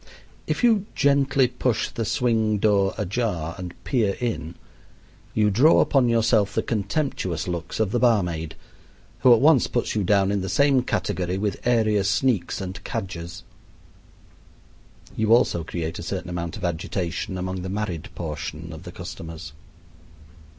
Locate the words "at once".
9.31-9.67